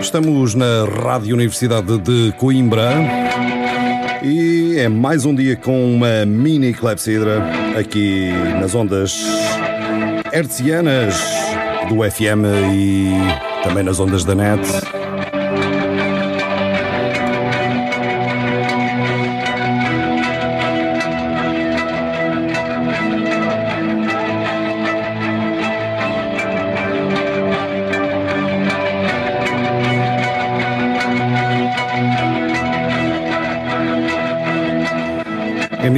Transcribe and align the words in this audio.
Estamos 0.00 0.54
na 0.54 0.84
Rádio 0.84 1.34
Universidade 1.34 1.98
de 1.98 2.32
Coimbra 2.38 2.92
e 4.22 4.76
é 4.78 4.88
mais 4.88 5.24
um 5.24 5.34
dia 5.34 5.56
com 5.56 5.94
uma 5.94 6.24
mini 6.26 6.72
clepsidra 6.72 7.42
aqui 7.78 8.30
nas 8.60 8.74
ondas 8.74 9.24
hertzianas 10.32 11.14
do 11.88 12.08
FM 12.08 12.44
e 12.74 13.10
também 13.62 13.82
nas 13.82 13.98
ondas 13.98 14.24
da 14.24 14.34
net. 14.34 14.62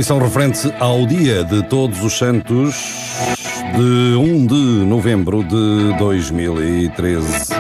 Emissão 0.08 0.26
referente 0.26 0.74
ao 0.80 1.04
dia 1.04 1.44
de 1.44 1.62
Todos 1.68 2.02
os 2.02 2.14
Santos 2.14 2.74
de 3.76 4.16
1 4.16 4.46
de 4.46 4.86
novembro 4.86 5.44
de 5.44 5.98
2013. 5.98 7.52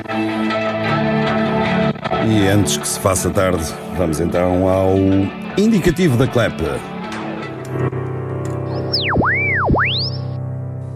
E 2.26 2.48
antes 2.48 2.78
que 2.78 2.88
se 2.88 2.98
faça 3.00 3.28
tarde, 3.28 3.62
vamos 3.98 4.18
então 4.18 4.66
ao 4.66 4.96
indicativo 5.58 6.16
da 6.16 6.26
CLEP. 6.26 6.62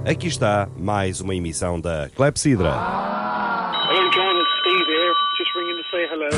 Aqui 0.07 0.29
está 0.29 0.71
mais 0.79 1.21
uma 1.21 1.34
emissão 1.34 1.79
da 1.79 2.09
Clepsidra. 2.16 2.71
Hello, 3.91 4.10
John. 4.10 4.41
It's 4.41 4.48
Steve 4.60 4.87
here. 4.88 5.12
Just 5.37 5.55
ringing 5.55 5.77
to 5.77 5.84
say 5.91 6.07
hello. 6.07 6.30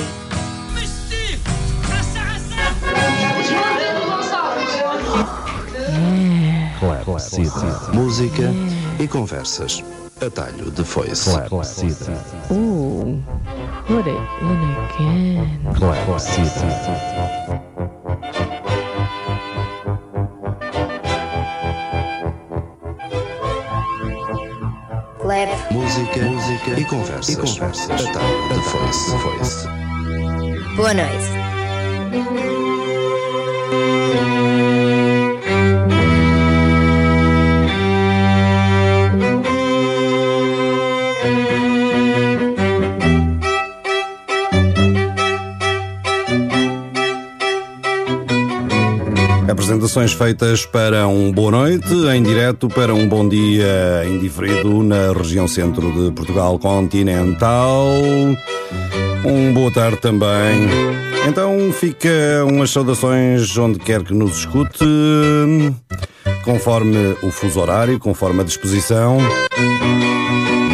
Clepsidra. 7.04 7.80
Música 7.92 8.42
e 8.98 9.06
conversas. 9.08 9.82
Atalho 10.24 10.70
de 10.70 10.84
foice. 10.84 11.30
Clepsidra. 11.48 12.14
Ooh, 12.50 13.20
put 13.86 14.06
it 14.06 14.20
in 14.42 14.76
again. 14.84 15.60
Clepsidra. 16.06 16.68
Clap. 25.20 25.48
Música, 25.72 26.20
música 26.22 26.80
e 26.80 26.84
conversas. 26.84 27.28
E 27.28 27.36
conversas. 27.36 27.90
Atalho 27.90 28.48
de 28.48 28.60
foice. 28.60 29.18
foice. 29.18 29.68
Boa 30.76 30.92
noite. 30.92 31.30
Apresentações 49.94 50.12
feitas 50.12 50.66
para 50.66 51.06
um 51.06 51.30
boa 51.30 51.52
noite, 51.52 51.94
em 52.12 52.20
direto 52.20 52.68
para 52.68 52.92
um 52.92 53.06
bom 53.06 53.28
dia 53.28 54.04
indiferido 54.04 54.82
na 54.82 55.12
região 55.12 55.46
centro 55.46 55.92
de 55.92 56.10
Portugal 56.10 56.58
continental. 56.58 57.86
Um 59.24 59.54
boa 59.54 59.72
tarde 59.72 59.98
também. 59.98 60.68
Então 61.28 61.72
fica 61.72 62.10
umas 62.44 62.70
saudações 62.70 63.56
onde 63.56 63.78
quer 63.78 64.02
que 64.02 64.12
nos 64.12 64.38
escute, 64.38 64.84
conforme 66.44 67.14
o 67.22 67.30
fuso 67.30 67.60
horário, 67.60 67.96
conforme 68.00 68.40
a 68.40 68.44
disposição. 68.44 69.18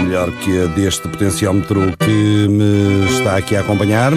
Melhor 0.02 0.32
que 0.38 0.62
a 0.62 0.66
deste 0.66 1.06
potenciómetro 1.06 1.92
que 1.98 2.48
me 2.48 3.04
está 3.10 3.36
aqui 3.36 3.54
a 3.54 3.60
acompanhar. 3.60 4.12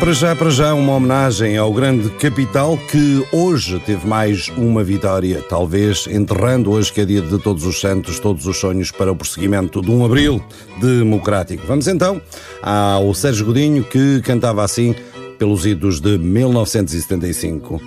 Para 0.00 0.14
já, 0.14 0.34
para 0.34 0.48
já, 0.48 0.72
uma 0.72 0.94
homenagem 0.94 1.58
ao 1.58 1.70
grande 1.74 2.08
capital 2.12 2.78
que 2.90 3.22
hoje 3.30 3.78
teve 3.80 4.06
mais 4.06 4.48
uma 4.56 4.82
vitória, 4.82 5.44
talvez 5.46 6.06
enterrando 6.06 6.70
hoje 6.70 6.90
que 6.90 7.02
é 7.02 7.04
dia 7.04 7.20
de 7.20 7.38
todos 7.38 7.66
os 7.66 7.78
santos, 7.78 8.18
todos 8.18 8.46
os 8.46 8.56
sonhos 8.56 8.90
para 8.90 9.12
o 9.12 9.16
prosseguimento 9.16 9.82
de 9.82 9.90
um 9.90 10.02
abril 10.02 10.42
democrático. 10.80 11.66
Vamos 11.66 11.86
então 11.86 12.18
ao 12.62 13.12
Sérgio 13.12 13.44
Godinho 13.44 13.84
que 13.84 14.22
cantava 14.22 14.64
assim 14.64 14.94
pelos 15.38 15.66
idos 15.66 16.00
de 16.00 16.16
1975. 16.16 17.78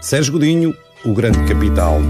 Sérgio 0.00 0.32
Godinho, 0.32 0.74
o 1.04 1.12
grande 1.12 1.44
capital. 1.44 2.00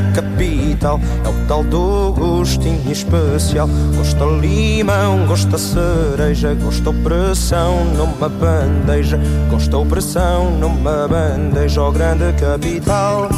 Grande 0.00 0.12
capital, 0.12 1.00
é 1.24 1.28
o 1.28 1.46
tal 1.46 1.62
do 1.64 2.12
gostinho 2.12 2.90
especial. 2.90 3.68
Gosta 3.96 4.24
limão, 4.24 5.26
gosta 5.26 5.58
cereja, 5.58 6.54
gosta 6.54 6.90
opressão 6.90 7.84
numa 7.96 8.28
bandeja, 8.28 9.18
gosta 9.50 9.78
opressão 9.78 10.50
numa 10.58 11.06
bandeja. 11.08 11.82
O 11.82 11.92
grande 11.92 12.32
capital 12.34 13.28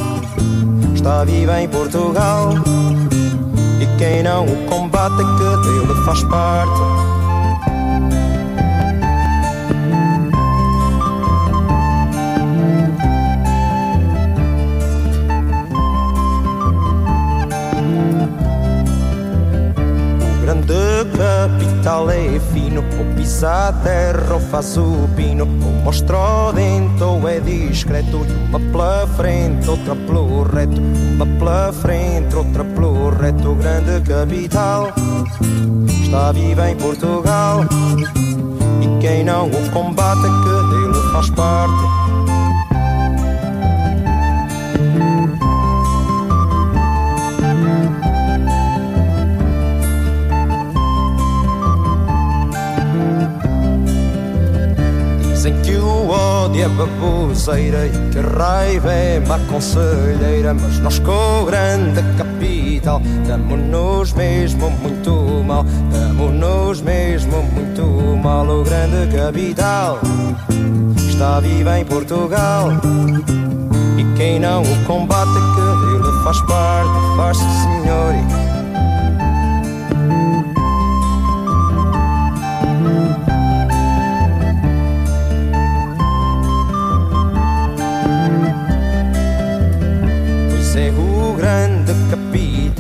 está 0.95 1.25
vivo 1.25 1.53
em 1.53 1.69
Portugal. 1.69 2.55
E 3.81 3.99
quem 3.99 4.23
não 4.23 4.45
o 4.45 4.67
combate 4.67 5.17
que 5.17 5.69
dele 5.69 6.05
faz 6.05 6.23
parte. 6.25 7.02
Capital 21.43 22.11
é 22.11 22.39
fino 22.53 22.85
Ou 22.99 23.17
pisa 23.17 23.69
a 23.69 23.73
terra 23.73 24.35
ou 24.35 24.41
faz 24.41 24.77
o 24.77 25.09
pino 25.17 25.45
Ou 25.45 25.73
mostra 25.85 26.17
o 26.17 26.53
dente 26.53 27.03
ou 27.03 27.29
é 27.29 27.41
discreto 27.41 28.19
uma 28.49 28.61
pela 28.61 29.07
frente, 29.17 29.69
outra 29.69 29.97
pelo 29.97 30.43
reto 30.43 30.81
Uma 30.81 31.27
pela 31.27 31.73
frente, 31.73 32.37
outra 32.37 32.65
pelo 32.65 33.11
reto. 33.11 33.55
Grande 33.55 34.01
capital 34.09 34.93
está 36.03 36.33
vivo 36.33 36.63
em 36.63 36.77
Portugal 36.77 37.65
E 38.81 39.01
quem 39.01 39.25
não 39.25 39.47
o 39.47 39.71
combate 39.71 40.23
que 40.23 40.29
dele 40.71 41.13
faz 41.13 41.31
parte 41.31 42.12
ódio 56.53 56.65
é 56.65 56.69
baboseira 56.69 57.87
e 57.87 58.11
que 58.11 58.19
a 58.19 58.23
raiva 58.23 58.93
é 58.93 59.21
má 59.21 59.39
conselheira 59.51 60.53
Mas 60.53 60.79
nós 60.81 60.99
com 60.99 61.47
grande 61.47 62.03
capital 62.17 63.01
damos-nos 63.27 64.13
mesmo 64.13 64.71
muito 64.71 65.45
mal 65.45 65.65
Damos-nos 65.91 66.83
mesmo 66.83 67.43
muito 67.43 67.83
mal. 68.23 68.47
O 68.47 68.63
grande 68.63 69.17
capital 69.17 69.99
está 70.97 71.41
vivo 71.41 71.71
em 71.71 71.85
Portugal 71.87 72.69
E 73.97 74.05
quem 74.17 74.39
não 74.39 74.63
o 74.63 74.85
combate 74.87 75.33
que 75.33 76.03
dele 76.03 76.25
faz 76.25 76.41
parte 76.43 77.17
Faz-se 77.17 77.45
senhor 77.63 78.62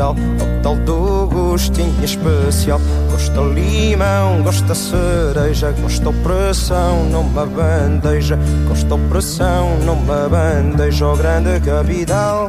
é 0.00 0.04
o 0.42 0.62
tal 0.62 0.76
do 0.76 1.26
gostinho 1.26 2.02
especial. 2.02 2.80
Gosta 3.10 3.40
limão, 3.40 4.42
gosta 4.42 4.74
cereja, 4.74 5.72
gosta 5.80 6.08
opressão 6.08 7.04
numa 7.10 7.44
bandeja, 7.44 8.38
gosta 8.68 8.94
opressão 8.94 9.76
numa 9.84 10.28
bandeja. 10.28 11.06
O 11.08 11.16
grande 11.16 11.60
capital 11.60 12.48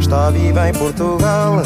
está 0.00 0.30
vivo 0.30 0.58
em 0.58 0.72
Portugal. 0.72 1.62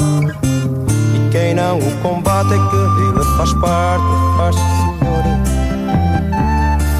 E 1.14 1.30
Quem 1.30 1.54
não 1.54 1.78
o 1.78 1.96
combate 2.02 2.52
é 2.52 2.58
que 2.58 2.76
dele 2.96 3.24
faz 3.36 3.52
parte. 3.54 4.04
Faz-se, 4.36 4.60
senhor. 4.60 5.24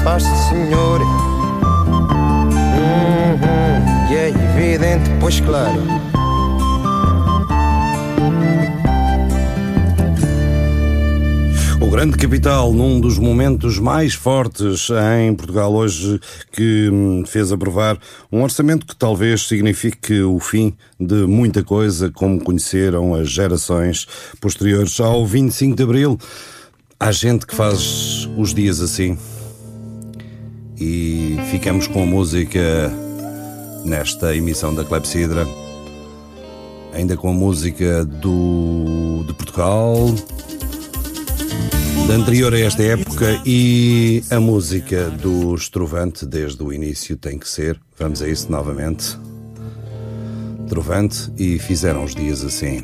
Faz-se, 0.03 0.49
senhor. 0.49 1.01
Uhum. 2.79 4.09
E 4.09 4.15
é 4.15 4.29
evidente, 4.29 5.09
pois 5.19 5.39
claro. 5.39 5.98
O 11.81 11.89
grande 11.89 12.17
capital, 12.17 12.73
num 12.73 12.99
dos 12.99 13.17
momentos 13.17 13.79
mais 13.79 14.13
fortes 14.13 14.89
em 15.17 15.33
Portugal 15.33 15.73
hoje, 15.73 16.19
que 16.51 16.89
hum, 16.91 17.23
fez 17.25 17.53
aprovar 17.53 17.97
um 18.29 18.43
orçamento 18.43 18.85
que 18.85 18.95
talvez 18.95 19.47
signifique 19.47 20.21
o 20.21 20.39
fim 20.39 20.75
de 20.99 21.25
muita 21.25 21.63
coisa, 21.63 22.11
como 22.11 22.43
conheceram 22.43 23.15
as 23.15 23.29
gerações 23.29 24.05
posteriores 24.41 24.99
ao 24.99 25.25
25 25.25 25.75
de 25.77 25.83
Abril. 25.83 26.19
Há 26.99 27.13
gente 27.13 27.47
que 27.47 27.55
faz 27.55 28.27
os 28.37 28.53
dias 28.53 28.81
assim. 28.81 29.17
E 30.77 31.37
ficamos 31.49 31.87
com 31.87 32.03
a 32.03 32.05
música 32.05 32.91
nesta 33.85 34.35
emissão 34.35 34.75
da 34.75 34.83
Clepsidra. 34.83 35.47
Ainda 36.93 37.15
com 37.15 37.29
a 37.29 37.33
música 37.33 38.03
do, 38.03 39.23
de 39.25 39.33
Portugal, 39.33 40.13
anterior 42.15 42.53
a 42.53 42.59
esta 42.59 42.81
época 42.81 43.41
e 43.45 44.23
a 44.31 44.39
música 44.39 45.09
do 45.11 45.55
Trovante 45.71 46.25
desde 46.25 46.63
o 46.63 46.73
início 46.73 47.15
tem 47.15 47.37
que 47.37 47.47
ser. 47.47 47.79
Vamos 47.97 48.21
a 48.21 48.27
isso 48.27 48.51
novamente. 48.51 49.17
Trovante 50.67 51.31
e 51.37 51.59
fizeram 51.59 52.03
os 52.03 52.15
dias 52.15 52.43
assim. 52.43 52.83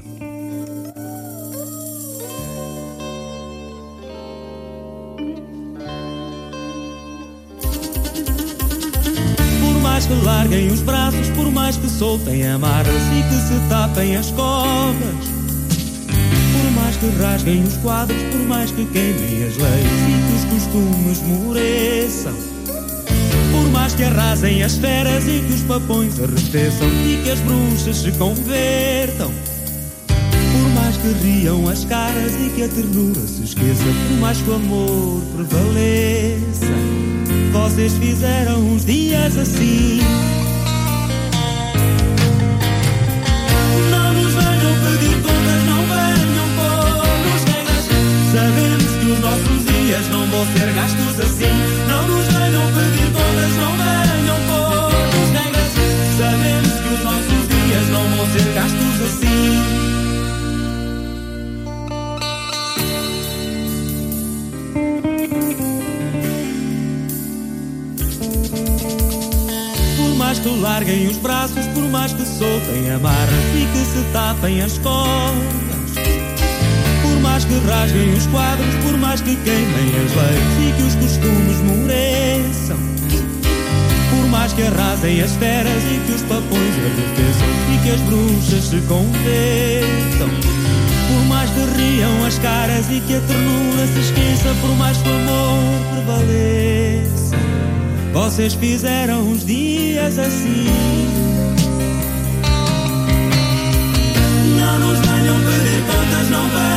Por 9.60 9.82
mais 9.82 10.06
que 10.06 10.14
larguem 10.24 10.68
os 10.68 10.82
braços, 10.82 11.30
por 11.30 11.52
mais 11.52 11.78
que 11.78 11.90
soltem 11.90 12.46
amarras 12.48 12.94
e 12.94 13.24
que 13.30 13.42
se 13.48 13.70
tapem 13.70 14.18
as 14.18 14.30
covas. 14.32 15.45
Por 16.66 16.72
mais 16.72 16.98
que 16.98 17.10
rasguem 17.22 17.64
os 17.64 17.78
quadros, 17.78 18.24
por 18.24 18.40
mais 18.48 18.72
que 18.72 18.86
queimem 18.86 19.44
as 19.44 19.56
leis 19.56 19.86
e 20.10 20.24
que 20.26 20.36
os 20.36 20.46
costumes 20.46 21.22
moreçam. 21.22 22.34
Por 23.52 23.72
mais 23.72 23.94
que 23.94 24.04
arrasem 24.04 24.64
as 24.64 24.76
feras 24.76 25.28
e 25.28 25.44
que 25.46 25.54
os 25.54 25.62
papões 25.62 26.20
arrefeçam 26.20 26.88
e 26.88 27.22
que 27.24 27.30
as 27.30 27.40
bruxas 27.42 27.98
se 27.98 28.12
convertam. 28.14 29.32
Por 30.08 30.70
mais 30.74 30.98
que 30.98 31.10
riam 31.24 31.70
as 31.70 31.86
caras 31.86 32.34
e 32.34 32.50
que 32.50 32.64
a 32.64 32.68
ternura 32.68 33.22
se 33.22 33.44
esqueça, 33.44 33.84
por 34.08 34.18
mais 34.20 34.42
que 34.42 34.50
o 34.50 34.56
amor 34.56 35.22
prevaleça. 35.36 36.74
Vocês 37.54 37.94
fizeram 37.94 38.74
os 38.74 38.84
dias 38.86 39.38
assim. 39.38 40.00
Não 50.10 50.28
vão 50.28 50.46
ser 50.48 50.74
gastos 50.74 51.20
assim. 51.20 51.56
Não 51.88 52.08
nos 52.08 52.26
venham 52.26 52.68
pedir 52.74 53.12
contas, 53.14 53.56
não 53.56 53.72
venham 53.78 54.40
pôr-nos 54.48 55.30
regras. 55.32 55.72
Sabemos 56.18 56.74
que 56.82 56.90
os 56.94 57.04
nossos 57.04 57.48
dias 57.48 57.90
não 57.90 58.04
vão 58.16 58.26
ser 58.34 58.54
gastos 58.54 59.02
assim. 59.02 59.86
Mais 70.18 70.40
que 70.40 70.50
larguem 70.50 71.08
os 71.08 71.18
braços, 71.18 71.68
por 71.68 71.84
mais 71.92 72.12
que 72.14 72.26
soltem 72.26 72.90
amarras 72.90 73.30
e 73.54 73.68
que 73.72 73.86
se 73.86 74.04
tapem 74.12 74.62
as 74.62 74.78
cordas. 74.80 75.65
Mais 77.36 77.44
que 77.44 77.60
rasguem 77.68 78.14
os 78.14 78.28
quadros, 78.28 78.76
por 78.76 78.98
mais 78.98 79.20
que 79.20 79.36
queimem 79.36 79.90
as 79.90 80.16
leis 80.16 80.70
e 80.70 80.72
que 80.72 80.84
os 80.84 80.96
costumes 80.96 81.58
moreçam. 81.64 82.78
Por 84.10 84.30
mais 84.30 84.54
que 84.54 84.62
arrasem 84.62 85.22
as 85.22 85.36
feras 85.36 85.84
e 85.84 86.00
que 86.06 86.14
os 86.14 86.22
papões 86.22 86.76
arrefeçam 86.78 87.48
e 87.74 87.78
que 87.84 87.90
as 87.90 88.00
bruxas 88.04 88.64
se 88.64 88.78
convertam. 88.88 90.30
Por 91.10 91.26
mais 91.28 91.50
que 91.50 91.60
riam 91.78 92.26
as 92.26 92.40
caras 92.40 92.86
e 92.90 93.02
que 93.02 93.16
a 93.16 93.20
ternura 93.20 93.86
se 93.88 94.00
esqueça, 94.00 94.56
por 94.62 94.74
mais 94.78 94.96
que 94.96 95.10
o 95.10 95.12
amor 95.12 95.82
prevaleça. 95.92 97.36
Vocês 98.14 98.54
fizeram 98.54 99.30
os 99.30 99.46
dias 99.46 100.18
assim. 100.18 100.70
Não 104.58 104.80
nos 104.80 105.00
venham 105.00 105.36
pedir 105.36 105.84
contas, 105.86 106.30
não 106.30 106.48
venham. 106.48 106.75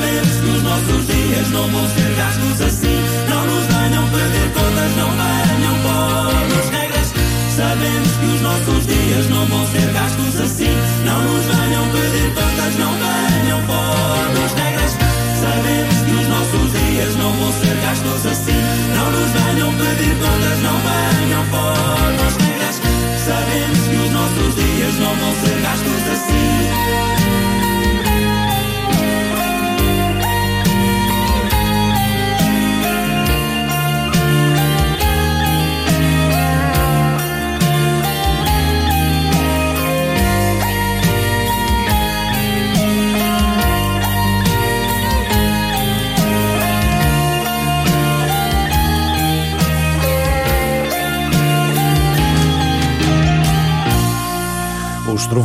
Sabemos 0.00 0.32
que 0.40 0.46
os 0.48 0.62
nossos 0.62 1.06
dias 1.08 1.50
não 1.50 1.68
vão 1.68 1.86
ser 1.90 2.14
gastos 2.16 2.60
assim. 2.62 3.04
Não 3.28 3.44
nos 3.44 3.66
venham 3.66 4.08
pedir 4.08 4.48
contas, 4.56 4.96
não 4.96 5.10
venham 5.12 5.76
pôr-nos 5.84 6.68
regras. 6.70 7.12
Sabemos 7.54 8.12
que 8.16 8.24
os 8.24 8.40
nossos 8.40 8.86
dias 8.86 9.28
não 9.28 9.44
vão 9.44 9.66
ser 9.66 9.92
gastos 9.92 10.40
assim. 10.40 10.72
Não 11.04 11.22
nos 11.22 11.44
venham 11.44 11.84
pedir 11.92 12.32
contas, 12.32 12.72
não 12.80 12.92
venham 12.96 13.60
pôr-nos 13.68 14.52
regras. 14.56 14.92
Sabemos 15.36 15.96
que 16.00 16.12
os 16.16 16.28
nossos 16.32 16.72
dias 16.72 17.16
não 17.16 17.32
vão 17.32 17.52
ser 17.60 17.76
gastos 17.84 18.26
assim. 18.26 18.60
Não 18.96 19.10
nos 19.12 19.30
venham 19.36 19.70
pedir 19.74 20.14
contas, 20.16 20.58
não 20.64 20.76
venham 20.80 21.44
pôr-nos 21.52 22.34
regras. 22.40 22.80
Sabemos 23.20 23.84
que 23.84 23.96
os 23.96 24.10
nossos 24.16 24.54
dias 24.54 24.94
não 24.96 25.12
vão 25.14 25.32
ser 25.44 25.60
gastos 25.60 26.02
assim. 26.08 27.19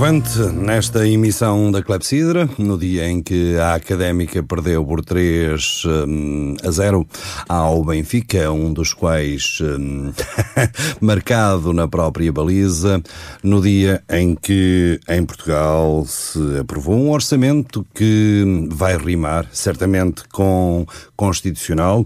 O 0.05 0.07
Estrovante, 0.07 0.55
nesta 0.55 1.07
emissão 1.07 1.71
da 1.71 1.81
Clepsidra, 1.81 2.47
no 2.59 2.77
dia 2.77 3.09
em 3.09 3.23
que 3.23 3.57
a 3.57 3.73
Académica 3.73 4.43
perdeu 4.43 4.85
por 4.85 5.03
3 5.03 5.81
hum, 6.07 6.55
a 6.63 6.69
0 6.69 7.07
ao 7.49 7.83
Benfica, 7.83 8.51
um 8.51 8.71
dos 8.71 8.93
quais 8.93 9.57
hum, 9.61 10.13
marcado 11.01 11.73
na 11.73 11.87
própria 11.87 12.31
baliza, 12.31 13.01
no 13.41 13.59
dia 13.59 14.03
em 14.07 14.35
que 14.35 14.99
em 15.09 15.25
Portugal 15.25 16.05
se 16.05 16.59
aprovou 16.59 16.95
um 16.95 17.09
orçamento 17.09 17.83
que 17.91 18.67
vai 18.69 18.95
rimar 18.95 19.47
certamente 19.51 20.23
com 20.31 20.85
constitucional. 21.15 22.05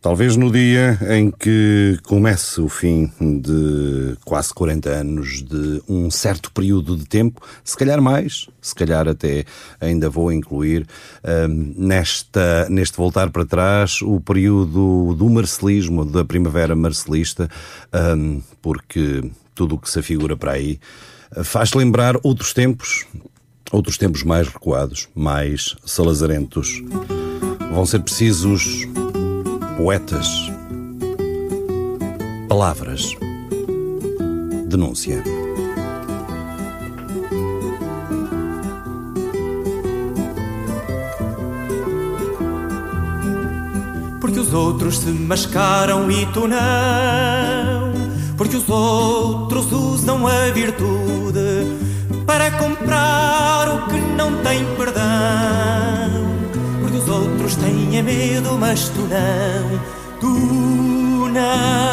Talvez 0.00 0.36
no 0.36 0.50
dia 0.50 0.96
em 1.10 1.28
que 1.28 1.98
comece 2.04 2.60
o 2.60 2.68
fim 2.68 3.10
de 3.20 4.16
quase 4.24 4.54
40 4.54 4.88
anos 4.90 5.42
de 5.42 5.82
um 5.88 6.08
certo 6.08 6.52
período 6.52 6.96
de 6.96 7.04
tempo, 7.04 7.42
se 7.64 7.76
calhar 7.76 8.00
mais, 8.00 8.48
se 8.62 8.72
calhar 8.76 9.08
até 9.08 9.44
ainda 9.80 10.08
vou 10.08 10.30
incluir 10.32 10.86
hum, 11.50 11.74
nesta, 11.76 12.68
neste 12.70 12.96
voltar 12.96 13.30
para 13.30 13.44
trás 13.44 14.00
o 14.00 14.20
período 14.20 15.16
do 15.16 15.28
marcelismo, 15.28 16.04
da 16.04 16.24
primavera 16.24 16.76
marcelista, 16.76 17.48
hum, 18.16 18.40
porque 18.62 19.28
tudo 19.52 19.74
o 19.74 19.78
que 19.78 19.90
se 19.90 19.98
afigura 19.98 20.36
para 20.36 20.52
aí 20.52 20.78
faz 21.42 21.74
lembrar 21.74 22.14
outros 22.22 22.52
tempos, 22.52 23.04
outros 23.72 23.98
tempos 23.98 24.22
mais 24.22 24.46
recuados, 24.46 25.08
mais 25.12 25.74
salazarentos. 25.84 26.82
Vão 27.72 27.84
ser 27.84 27.98
precisos 28.00 28.86
poetas, 29.78 30.28
palavras, 32.48 33.14
denúncia. 34.66 35.22
Porque 44.20 44.40
os 44.40 44.52
outros 44.52 44.98
se 44.98 45.10
mascaram 45.10 46.10
e 46.10 46.26
tu 46.32 46.48
não. 46.48 47.92
Porque 48.36 48.56
os 48.56 48.68
outros 48.68 49.70
usam 49.70 50.26
a 50.26 50.50
virtude 50.50 51.78
para 52.26 52.50
comprar 52.50 53.68
o 53.68 53.86
que 53.86 54.00
não 54.16 54.42
tem 54.42 54.64
perdão. 54.76 55.97
Outros 57.48 57.64
têm 57.64 57.96
é 57.96 58.02
medo, 58.02 58.58
mas 58.58 58.90
tu 58.90 59.00
não, 59.00 59.80
tu 60.20 60.28
não. 61.32 61.88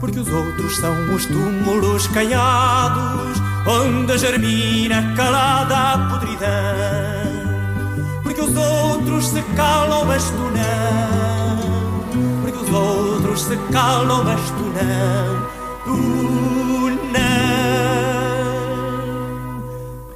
Porque 0.00 0.20
os 0.20 0.28
outros 0.32 0.76
são 0.78 1.14
os 1.14 1.26
túmulos 1.26 2.06
caiados 2.06 3.31
Onde 3.64 4.18
germina 4.18 5.14
calada 5.14 5.76
a 5.92 5.98
podridão 6.10 6.48
Porque 8.24 8.40
os 8.40 8.56
outros 8.56 9.28
se 9.28 9.40
calam, 9.54 10.04
mas 10.04 10.24
tu 10.24 10.50
não 10.50 12.42
Porque 12.42 12.58
os 12.58 12.70
outros 12.74 13.42
se 13.42 13.56
calam, 13.70 14.24
mas 14.24 14.40
tu 14.50 14.64
não 14.64 15.46
Tu 15.84 15.96
não 17.12 17.22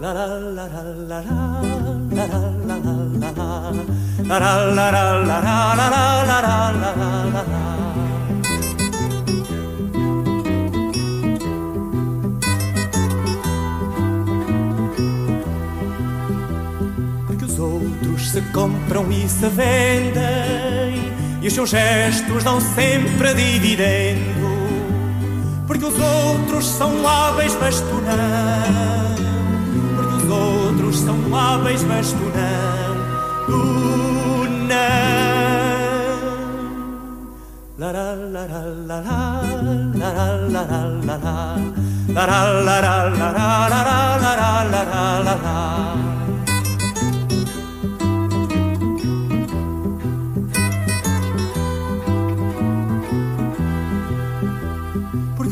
La 0.01 0.13
la 0.13 0.27
la 0.27 0.67
la 0.67 0.83
la 1.09 1.21
la 2.11 2.27
la 2.27 2.39
la 2.67 2.77
la 2.77 2.97
la 3.15 3.31
la 3.31 3.51
La 4.25 4.39
la 4.41 4.91
la 4.91 5.01
la 5.25 5.39
la 5.39 5.53
la 5.53 6.41
la 6.67 7.43
la 7.45 7.66
se 18.27 18.41
compram 18.53 19.11
e 19.11 19.29
se 19.29 19.49
vendem 19.49 21.13
E 21.43 21.49
os 21.49 21.53
seus 21.55 21.71
gestos 21.71 22.45
dão 22.45 22.61
sempre 22.61 23.35
dividendo 23.35 24.47
Porque 25.67 25.85
os 25.85 25.95
outros 25.99 26.67
são 26.67 27.07
hábeis, 27.09 27.57
mas 27.61 27.81
tu 27.81 27.95
não 27.95 29.17
Porque 29.97 30.25
os 30.25 30.31
outros 30.31 30.99
são 31.01 31.37
hábeis, 31.37 31.83
mas 31.85 32.13
tu 32.13 32.19
não 32.19 32.87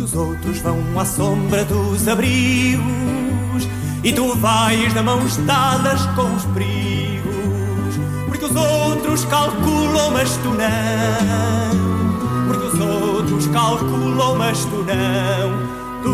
os 0.05 0.15
outros 0.15 0.59
vão 0.59 0.79
à 0.99 1.05
sombra 1.05 1.65
dos 1.65 2.07
abrigos 2.07 2.85
E 4.03 4.13
tu 4.13 4.35
vais 4.37 4.93
de 4.93 5.01
mãos 5.01 5.39
dadas 5.39 6.05
com 6.15 6.35
os 6.35 6.45
perigos 6.47 7.99
Porque 8.29 8.45
os 8.45 8.55
outros 8.55 9.25
calculam, 9.25 10.11
mas 10.13 10.37
tu 10.37 10.51
não 10.51 11.75
Porque 12.47 12.67
os 12.67 12.81
outros 12.81 13.47
calculam, 13.47 14.37
mas 14.37 14.65
tu 14.67 14.85
não 14.85 15.53
Tu 16.03 16.11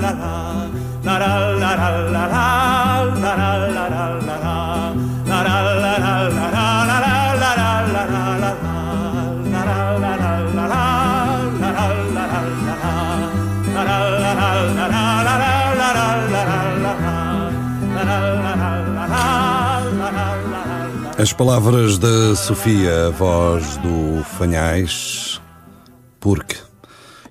As 21.23 21.33
palavras 21.33 21.99
da 21.99 22.35
Sofia, 22.35 23.07
a 23.07 23.11
voz 23.11 23.77
do 23.77 24.25
Fanhais. 24.25 25.41
Porque? 26.19 26.62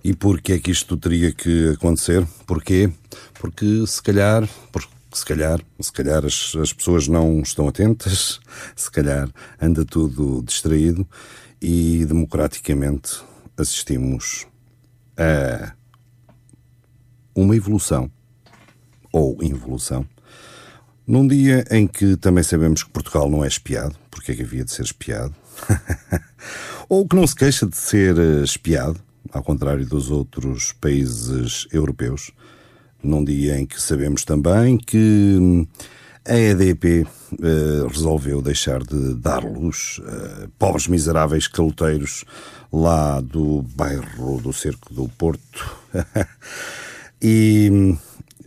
E 0.04 0.14
porquê 0.14 0.54
é 0.54 0.60
que 0.60 0.72
isto 0.72 0.98
teria 0.98 1.32
que 1.32 1.70
acontecer? 1.70 2.26
Porquê? 2.48 2.92
Porque 3.36 3.86
se 3.86 4.02
calhar, 4.02 4.48
porque 4.72 4.90
se 5.14 5.26
calhar, 5.26 5.60
se 5.80 5.92
calhar 5.92 6.26
as, 6.26 6.56
as 6.56 6.74
pessoas 6.74 7.08
não 7.08 7.42
estão 7.42 7.68
atentas, 7.68 8.40
se 8.76 8.90
calhar 8.90 9.30
anda 9.62 9.86
tudo 9.86 10.44
distraído 10.44 11.08
e 11.62 12.04
democraticamente 12.06 13.22
assistimos 13.56 14.48
a 15.18 15.74
uma 17.36 17.56
evolução 17.56 18.12
ou 19.12 19.38
involução 19.44 20.08
num 21.06 21.28
dia 21.28 21.66
em 21.70 21.88
que 21.88 22.16
também 22.16 22.44
sabemos 22.44 22.84
que 22.84 22.90
Portugal 22.90 23.30
não 23.30 23.44
é 23.44 23.48
espiado, 23.48 23.96
porque 24.10 24.32
é 24.32 24.36
que 24.36 24.44
havia 24.44 24.64
de 24.64 24.72
ser 24.72 24.84
espiado, 24.84 25.36
ou 26.88 27.08
que 27.08 27.16
não 27.16 27.28
se 27.28 27.36
queixa 27.36 27.66
de 27.66 27.76
ser 27.76 28.18
eh, 28.18 28.44
espiado, 28.44 28.98
ao 29.32 29.44
contrário 29.44 29.86
dos 29.86 30.10
outros 30.10 30.74
países 30.74 31.68
europeus, 31.72 32.32
num 33.04 33.24
dia 33.24 33.60
em 33.60 33.66
que 33.66 33.82
sabemos 33.82 34.24
também 34.24 34.78
que 34.78 35.68
a 36.26 36.38
EDP 36.38 37.06
eh, 37.42 37.88
resolveu 37.88 38.42
deixar 38.42 38.84
de 38.84 39.16
dar 39.16 39.44
luz 39.44 40.00
a 40.06 40.48
pobres 40.60 40.88
miseráveis 40.88 41.48
caloteiros 41.48 42.24
lá 42.72 43.20
do 43.20 43.64
bairro 43.76 44.40
do 44.42 44.54
Cerco 44.54 44.94
do 44.94 45.08
Porto. 45.10 45.78
e 47.22 47.96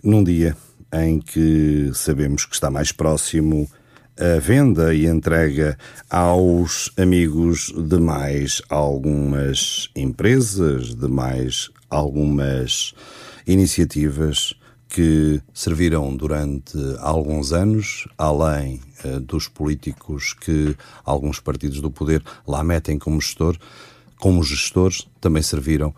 num 0.03 0.23
dia 0.23 0.57
em 0.93 1.19
que 1.19 1.91
sabemos 1.95 2.47
que 2.47 2.55
está 2.55 2.71
mais 2.71 2.93
próximo 2.93 3.69
a 4.19 4.39
venda 4.39 4.95
e 4.95 5.07
entrega 5.07 5.77
aos 6.09 6.91
amigos 6.97 7.73
de 7.77 7.99
mais 7.99 8.63
algumas 8.69 9.91
empresas, 9.95 10.95
de 10.95 11.09
mais 11.09 11.71
algumas 11.91 12.95
iniciativas 13.47 14.55
que 14.89 15.41
serviram 15.53 16.15
durante 16.17 16.79
alguns 17.01 17.53
anos, 17.53 18.07
além 18.17 18.81
eh, 19.03 19.19
dos 19.19 19.49
políticos 19.49 20.33
que 20.33 20.77
alguns 21.05 21.41
partidos 21.41 21.81
do 21.81 21.91
poder 21.91 22.23
lá 22.47 22.63
metem 22.63 22.97
como 22.97 23.21
gestor, 23.21 23.59
como 24.21 24.45
gestores, 24.45 25.09
também 25.21 25.43
serviram 25.43 25.93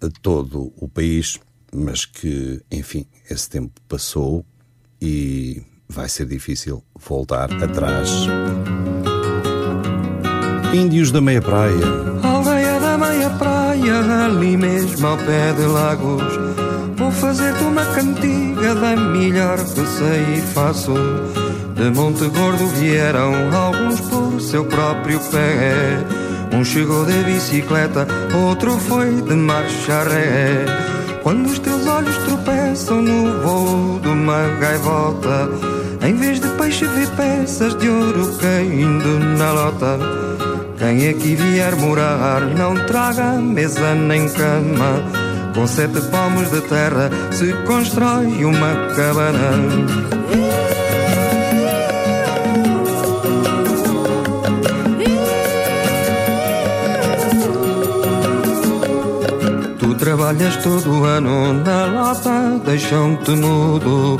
a 0.00 0.08
todo 0.20 0.72
o 0.76 0.88
país, 0.88 1.38
mas 1.72 2.04
que, 2.04 2.60
enfim, 2.70 3.06
esse 3.30 3.48
tempo 3.48 3.80
passou 3.88 4.44
e 5.00 5.62
vai 5.88 6.08
ser 6.08 6.26
difícil 6.26 6.82
voltar 6.98 7.50
atrás. 7.62 8.10
Índios 10.72 11.10
da 11.12 11.20
Meia 11.20 11.40
Praia. 11.40 11.86
Aldeia 12.22 12.80
da 12.80 12.98
meia 12.98 13.30
praia, 13.30 14.24
ali 14.24 14.56
mesmo 14.56 15.06
ao 15.06 15.16
pé 15.18 15.52
de 15.52 15.66
Lagos. 15.66 16.22
Vou 16.96 17.12
fazer-te 17.12 17.62
uma 17.62 17.84
cantiga 17.86 18.74
da 18.74 18.96
melhor 18.96 19.58
que 19.58 19.86
sei 19.86 20.38
e 20.38 20.40
faço. 20.52 20.94
De 21.76 21.90
Monte 21.90 22.28
Gordo 22.28 22.66
vieram 22.68 23.32
alguns 23.54 24.00
por 24.00 24.40
seu 24.40 24.64
próprio 24.64 25.20
pé. 25.30 25.98
Um 26.52 26.64
chegou 26.64 27.04
de 27.04 27.22
bicicleta, 27.24 28.06
outro 28.46 28.78
foi 28.78 29.22
de 29.22 29.34
marcha 29.34 30.04
ré. 30.04 30.64
Quando 31.24 31.46
os 31.46 31.58
teus 31.58 31.86
olhos 31.86 32.18
tropeçam 32.18 33.00
no 33.00 33.40
voo 33.40 33.98
de 33.98 34.08
uma 34.08 34.46
gaivota, 34.60 35.48
em 36.06 36.14
vez 36.16 36.38
de 36.38 36.48
peixe 36.50 36.84
vê 36.84 37.06
peças 37.16 37.74
de 37.78 37.88
ouro 37.88 38.36
caindo 38.36 39.18
na 39.38 39.50
lota. 39.52 39.98
Quem 40.76 41.08
aqui 41.08 41.34
vier 41.34 41.74
morar 41.76 42.42
não 42.42 42.74
traga 42.84 43.40
mesa 43.40 43.94
nem 43.94 44.28
cama. 44.28 45.02
Com 45.54 45.66
sete 45.66 45.98
palmos 46.10 46.50
de 46.50 46.60
terra 46.60 47.08
se 47.32 47.54
constrói 47.66 48.44
uma 48.44 48.94
cabana. 48.94 50.73
Trabalhas 60.14 60.56
todo 60.58 61.04
ano 61.04 61.52
na 61.64 61.86
lata, 61.86 62.60
deixam-te 62.64 63.32
mudo. 63.32 64.16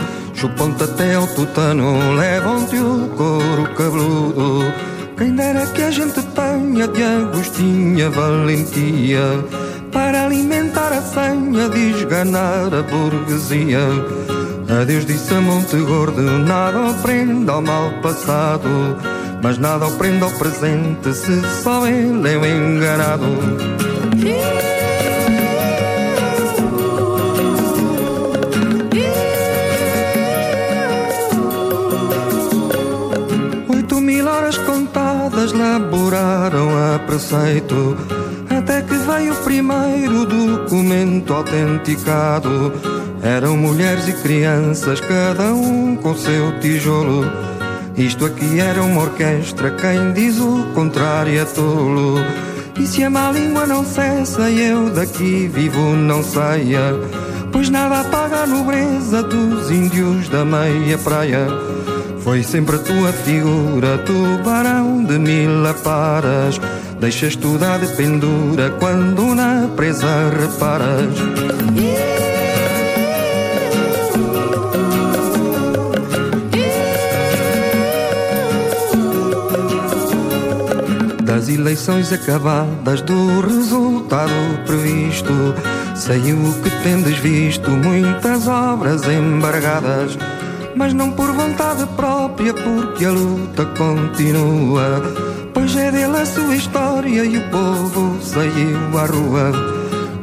ponto 0.58 0.82
até 0.82 1.14
ao 1.14 1.26
tutano 1.28 2.16
Levam-te 2.16 2.76
o 2.78 3.08
couro 3.16 3.62
cabeludo. 3.76 4.72
Quem 5.16 5.36
dera 5.36 5.64
que 5.68 5.82
a 5.82 5.90
gente 5.92 6.20
tenha 6.20 6.88
de 6.88 7.02
Agostinha 7.04 8.10
valentia 8.10 9.44
Para 9.92 10.24
alimentar 10.24 10.92
a 10.92 11.00
senha 11.00 11.68
de 11.68 11.90
esganar 11.92 12.74
a 12.74 12.82
burguesia. 12.82 13.86
Adeus 14.80 15.06
disse 15.06 15.32
a 15.32 15.40
Monte 15.40 15.76
Gordo 15.76 16.22
Nada 16.22 16.90
aprenda 16.90 17.52
ao 17.52 17.62
mal 17.62 17.92
passado 18.02 18.98
Mas 19.40 19.58
nada 19.58 19.86
aprenda 19.86 20.24
ao 20.24 20.32
presente 20.32 21.14
Se 21.14 21.40
só 21.62 21.86
ele 21.86 22.32
é 22.32 22.36
o 22.36 22.44
enganado 22.44 23.26
contadas 35.44 35.52
laboraram 35.52 36.94
a 36.94 36.98
preceito 37.00 37.96
Até 38.50 38.82
que 38.82 38.94
veio 38.94 39.32
o 39.32 39.44
primeiro 39.44 40.24
documento 40.26 41.32
autenticado. 41.34 42.72
Eram 43.22 43.56
mulheres 43.56 44.06
e 44.08 44.12
crianças, 44.12 45.00
cada 45.00 45.52
um 45.52 45.96
com 45.96 46.14
seu 46.14 46.58
tijolo. 46.60 47.24
Isto 47.96 48.26
aqui 48.26 48.60
era 48.60 48.82
uma 48.82 49.02
orquestra, 49.02 49.70
quem 49.70 50.12
diz 50.12 50.38
o 50.38 50.64
contrário 50.74 51.40
é 51.40 51.44
tolo. 51.44 52.18
E 52.78 52.86
se 52.86 53.04
a 53.04 53.10
má 53.10 53.30
língua 53.30 53.66
não 53.66 53.84
cessa 53.84 54.50
eu 54.50 54.90
daqui 54.90 55.48
vivo 55.48 55.94
não 55.94 56.22
saia. 56.22 56.94
Pois 57.52 57.70
nada 57.70 58.00
apaga 58.00 58.42
a 58.42 58.46
nobreza 58.46 59.22
dos 59.22 59.70
índios 59.70 60.28
da 60.28 60.44
meia 60.44 60.98
praia 60.98 61.46
foi 62.24 62.42
sempre 62.42 62.76
a 62.76 62.78
tua 62.78 63.12
figura, 63.12 63.98
tubarão 63.98 65.04
de 65.04 65.18
mil 65.18 65.66
aparas. 65.66 66.58
Deixas 66.98 67.36
tudo 67.36 67.62
à 67.62 67.76
de 67.76 67.86
pendura 67.96 68.70
quando 68.80 69.34
na 69.34 69.68
presa 69.76 70.30
reparas. 70.30 71.14
Das 81.24 81.48
eleições 81.50 82.10
acabadas, 82.10 83.02
do 83.02 83.40
resultado 83.42 84.32
previsto, 84.64 85.54
saiu 85.94 86.38
o 86.38 86.54
que 86.62 86.70
tendes 86.82 87.18
visto, 87.18 87.70
muitas 87.70 88.48
obras 88.48 89.02
embargadas 89.06 90.16
mas 90.76 90.92
não 90.92 91.12
por 91.12 91.30
vontade 91.32 91.86
própria, 91.96 92.52
porque 92.52 93.04
a 93.04 93.10
luta 93.10 93.64
continua. 93.66 95.02
Pois 95.52 95.76
é 95.76 95.90
dele 95.90 96.16
a 96.16 96.26
sua 96.26 96.56
história 96.56 97.24
e 97.24 97.38
o 97.38 97.50
povo 97.50 98.18
saiu 98.22 98.98
à 98.98 99.06
rua. 99.06 99.52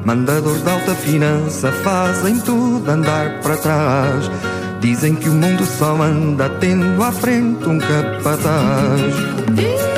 Mandadores 0.05 0.63
de 0.63 0.69
alta 0.69 0.95
finança 0.95 1.71
fazem 1.83 2.39
tudo 2.39 2.89
andar 2.89 3.39
para 3.41 3.57
trás. 3.57 4.31
Dizem 4.79 5.15
que 5.15 5.29
o 5.29 5.33
mundo 5.33 5.63
só 5.65 6.01
anda 6.01 6.49
tendo 6.59 7.01
à 7.03 7.11
frente 7.11 7.67
um 7.67 7.77
capataz. 7.77 9.90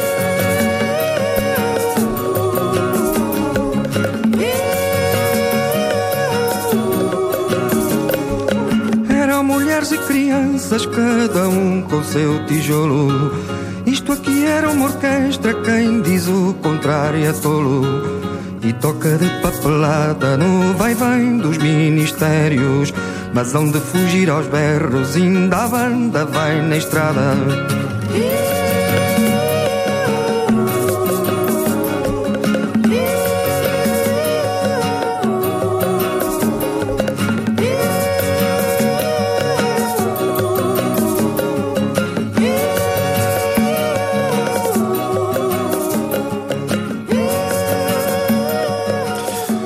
Crianças, 10.33 10.85
cada 10.87 11.47
um 11.47 11.81
com 11.83 12.03
seu 12.03 12.43
tijolo. 12.45 13.31
Isto 13.85 14.13
aqui 14.13 14.45
era 14.45 14.69
uma 14.69 14.85
orquestra, 14.85 15.53
quem 15.53 16.01
diz 16.01 16.27
o 16.27 16.55
contrário 16.55 17.23
é 17.23 17.31
tolo. 17.33 17.83
E 18.63 18.73
toca 18.73 19.17
de 19.17 19.29
papelada 19.41 20.37
no 20.37 20.73
vai-vem 20.73 21.37
dos 21.37 21.57
ministérios. 21.57 22.93
Mas 23.33 23.53
hão 23.53 23.69
de 23.69 23.79
fugir 23.79 24.29
aos 24.29 24.47
berros, 24.47 25.15
ainda 25.15 25.65
a 25.65 25.67
banda 25.67 26.25
vai 26.25 26.61
na 26.61 26.77
estrada. 26.77 27.35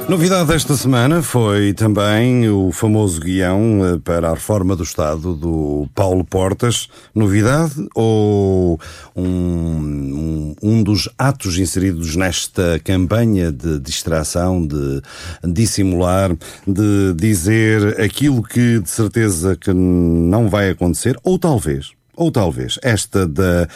Novidade 0.10 0.48
desta 0.48 0.74
semana 0.78 1.22
foi 1.22 1.74
também 1.74 2.50
o 2.50 2.72
famoso 2.72 3.20
guião 3.20 3.86
eh, 3.86 4.00
para 4.02 4.30
a 4.30 4.34
reforma 4.36 4.74
do 4.74 4.84
Estado 4.84 5.36
do 5.36 5.86
Paulo 5.94 6.24
Portas. 6.24 6.88
Novidade 7.14 7.74
ou 7.94 8.80
um, 9.14 9.26
um, 9.26 10.56
um 10.64 10.82
dos 10.82 11.10
atos 11.18 11.60
inseridos 11.60 12.16
nesta 12.16 12.80
campanha 12.86 13.52
de 13.52 13.80
distração, 13.80 14.66
de 14.66 15.02
dissimular, 15.44 16.32
de 16.66 17.14
dizer 17.14 18.00
aquilo 18.00 18.42
que 18.42 18.80
de 18.80 18.90
certeza 18.90 19.58
que 19.58 19.74
não 19.74 20.48
vai 20.48 20.70
acontecer, 20.70 21.20
ou 21.22 21.38
talvez, 21.38 21.92
ou 22.18 22.32
talvez 22.32 22.80
esta 22.82 23.28
da, 23.28 23.68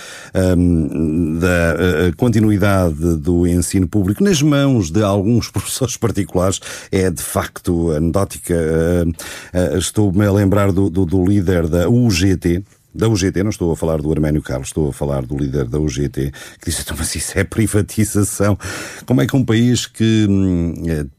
um, 0.58 1.40
da 1.40 1.76
uh, 2.10 2.16
continuidade 2.18 3.16
do 3.18 3.46
ensino 3.46 3.88
público 3.88 4.24
nas 4.24 4.42
mãos 4.42 4.90
de 4.90 5.04
alguns 5.04 5.48
professores 5.54 5.96
particulares 5.96 6.60
é 6.92 7.10
de 7.10 7.22
facto 7.22 7.92
anedótica. 7.92 8.56
Uh, 8.56 9.78
Estou-me 9.78 10.26
a 10.26 10.32
lembrar 10.32 10.72
do, 10.72 10.90
do, 10.90 11.06
do 11.06 11.24
líder 11.24 11.68
da 11.68 11.88
UGT, 11.88 12.64
da 12.94 13.08
UGT, 13.08 13.44
não 13.44 13.52
estou 13.52 13.72
a 13.72 13.76
falar 13.76 14.02
do 14.02 14.12
Arménio 14.12 14.42
Carlos, 14.42 14.70
estou 14.70 14.90
a 14.90 14.94
falar 14.94 15.26
do 15.26 15.38
líder 15.38 15.66
da 15.66 15.80
UGT, 15.80 16.32
que 16.60 16.66
disse, 16.66 16.82
então, 16.82 16.96
mas 16.98 17.16
isso 17.16 17.38
é 17.38 17.44
privatização. 17.44 18.58
Como 19.06 19.22
é 19.22 19.28
que 19.28 19.36
um 19.36 19.46
país 19.46 19.86
que 19.86 20.26
hum, 20.30 20.74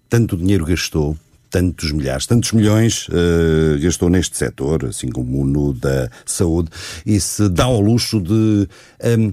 tanto 0.08 0.36
dinheiro 0.36 0.66
gastou, 0.66 1.16
tantos 1.52 1.92
milhares, 1.92 2.26
tantos 2.26 2.50
milhões 2.52 3.06
uh, 3.08 3.78
gastou 3.80 4.08
neste 4.08 4.36
setor, 4.36 4.86
assim 4.86 5.10
como 5.10 5.44
no 5.44 5.74
da 5.74 6.10
saúde, 6.24 6.70
e 7.04 7.20
se 7.20 7.48
dá 7.50 7.64
ao 7.64 7.80
luxo 7.80 8.20
de 8.20 8.66
um, 9.18 9.32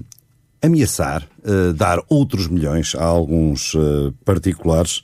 ameaçar 0.62 1.26
uh, 1.42 1.72
dar 1.72 1.98
outros 2.08 2.46
milhões 2.46 2.94
a 2.94 3.02
alguns 3.02 3.74
uh, 3.74 4.12
particulares. 4.24 5.02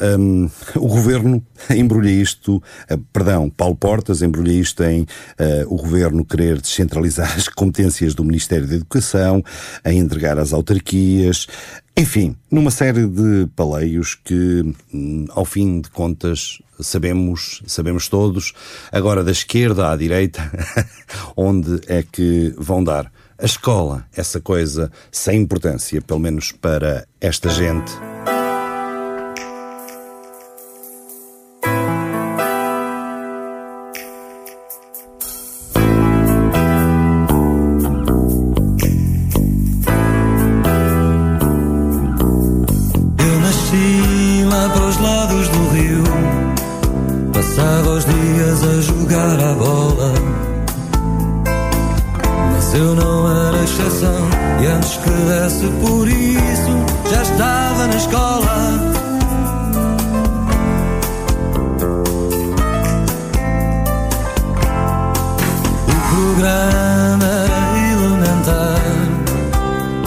Um, 0.00 0.50
o 0.76 0.88
governo 0.88 1.44
embrulha 1.70 2.10
isto, 2.10 2.56
uh, 2.56 2.98
perdão, 3.12 3.48
Paulo 3.48 3.76
Portas 3.76 4.22
embrulha 4.22 4.52
isto 4.52 4.82
em 4.82 5.02
uh, 5.02 5.06
o 5.66 5.76
governo 5.76 6.24
querer 6.24 6.60
descentralizar 6.60 7.32
as 7.36 7.48
competências 7.48 8.14
do 8.14 8.24
Ministério 8.24 8.66
da 8.66 8.74
Educação, 8.74 9.42
a 9.84 9.92
entregar 9.92 10.38
às 10.38 10.52
autarquias, 10.52 11.46
enfim, 11.96 12.34
numa 12.50 12.72
série 12.72 13.06
de 13.06 13.46
paleios 13.54 14.16
que, 14.16 14.74
hum, 14.92 15.26
ao 15.30 15.44
fim 15.44 15.80
de 15.80 15.88
contas, 15.90 16.58
sabemos, 16.80 17.62
sabemos 17.68 18.08
todos, 18.08 18.52
agora 18.90 19.22
da 19.22 19.30
esquerda 19.30 19.92
à 19.92 19.96
direita, 19.96 20.42
onde 21.36 21.80
é 21.86 22.02
que 22.02 22.52
vão 22.58 22.82
dar. 22.82 23.12
A 23.38 23.44
escola, 23.44 24.04
essa 24.16 24.40
coisa 24.40 24.90
sem 25.12 25.42
importância, 25.42 26.00
pelo 26.02 26.18
menos 26.18 26.50
para 26.50 27.06
esta 27.20 27.48
gente. 27.48 27.92
Dias 48.06 48.62
a 48.62 48.80
jogar 48.80 49.40
a 49.40 49.54
bola. 49.54 50.12
Mas 52.52 52.74
eu 52.74 52.94
não 52.94 53.46
era 53.48 53.62
exceção. 53.62 54.28
E 54.62 54.66
antes 54.66 54.96
que 54.96 55.10
desse 55.10 55.66
por 55.80 56.08
isso, 56.08 57.10
já 57.10 57.22
estava 57.22 57.86
na 57.86 57.96
escola. 57.96 58.94
O 65.88 65.96
programa 66.14 67.24
era 67.24 67.78
elementar. 67.92 68.80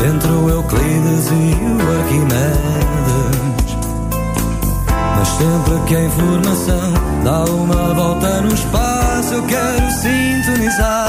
Entre 0.08 0.32
o 0.32 0.50
Euclides 0.50 1.28
e 1.32 1.34
o 1.34 2.00
Arquimedes. 2.00 2.57
Sempre 5.38 5.80
que 5.86 5.96
a 5.96 6.04
informação 6.04 6.94
dá 7.24 7.44
uma 7.46 7.94
volta 7.94 8.42
no 8.42 8.52
espaço. 8.52 9.36
eu 9.36 9.44
quero 9.46 9.92
sintonizar. 9.92 11.07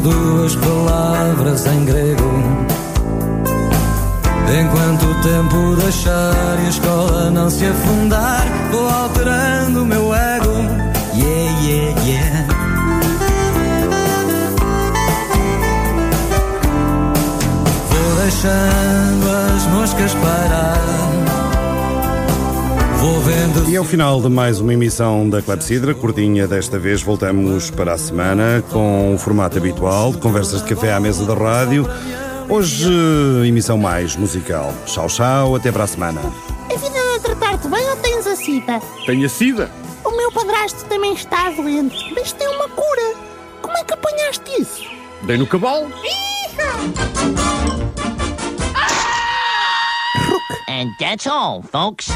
Duas 0.00 0.56
palavras 0.56 1.66
em 1.66 1.84
grego. 1.84 2.32
Enquanto 4.60 5.04
o 5.04 5.14
tempo 5.22 5.76
deixar 5.76 6.31
final 23.92 24.22
de 24.22 24.28
mais 24.30 24.58
uma 24.58 24.72
emissão 24.72 25.28
da 25.28 25.42
Clepsidra, 25.42 25.94
curtinha 25.94 26.48
desta 26.48 26.78
vez, 26.78 27.02
voltamos 27.02 27.70
para 27.70 27.92
a 27.92 27.98
semana 27.98 28.64
com 28.70 29.14
o 29.14 29.18
formato 29.18 29.58
habitual 29.58 30.12
de 30.12 30.16
conversas 30.16 30.62
de 30.62 30.74
café 30.74 30.94
à 30.94 30.98
mesa 30.98 31.26
da 31.26 31.34
rádio. 31.34 31.86
Hoje, 32.48 32.90
emissão 33.46 33.76
mais 33.76 34.16
musical. 34.16 34.72
Tchau, 34.86 35.08
tchau, 35.08 35.56
até 35.56 35.70
para 35.70 35.84
a 35.84 35.86
semana. 35.86 36.22
A 36.70 36.74
vida 36.74 36.98
a 37.16 37.20
tratar-te 37.20 37.68
bem 37.68 37.86
ou 37.90 37.96
tens 37.96 38.26
a 38.26 38.34
sida? 38.34 38.80
Tenho 39.04 39.26
a 39.26 39.28
sida. 39.28 39.70
O 40.06 40.16
meu 40.16 40.32
padrasto 40.32 40.86
também 40.86 41.12
está 41.12 41.50
doente, 41.50 42.14
mas 42.14 42.32
tem 42.32 42.48
uma 42.48 42.70
cura. 42.70 43.14
Como 43.60 43.76
é 43.76 43.84
que 43.84 43.92
apanhaste 43.92 44.58
isso? 44.58 44.86
Dei 45.24 45.36
no 45.36 45.46
cavalo. 45.46 45.92
And 50.66 50.96
that's 50.98 51.26
all, 51.26 51.60
folks. 51.60 52.08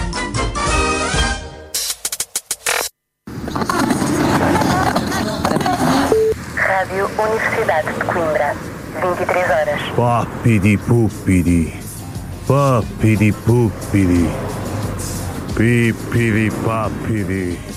Rádio 6.77 7.09
Universidade 7.19 7.91
de 7.91 8.05
Coimbra, 8.05 8.55
23 9.01 9.51
horas. 9.51 9.81
Papidi 9.97 10.77
pupidi. 10.77 11.73
Papidi 12.47 13.33
pupidi. 13.33 14.29
Pipidi 15.55 16.51
papidi. 16.67 17.76